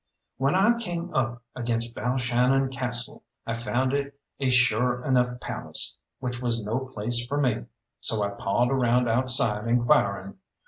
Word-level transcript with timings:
When 0.37 0.55
I 0.55 0.79
came 0.79 1.13
up 1.13 1.43
against 1.55 1.93
Balshannon 1.95 2.71
Castle, 2.71 3.21
I 3.45 3.53
found 3.53 3.93
it 3.93 4.19
a 4.39 4.49
sure 4.49 5.05
enough 5.05 5.39
palace, 5.41 5.95
which 6.19 6.41
was 6.41 6.59
no 6.63 6.79
place 6.91 7.23
for 7.27 7.37
me, 7.39 7.65
so 7.99 8.23
I 8.23 8.29
pawed 8.29 8.71
around 8.71 9.07
outside 9.07 9.67
inquiring. 9.67 10.39